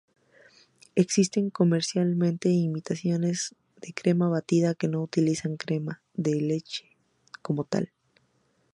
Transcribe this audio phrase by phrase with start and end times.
[0.95, 6.97] Existen comercialmente imitaciones de crema batida que no utilizan crema de leche
[7.43, 7.91] como tal.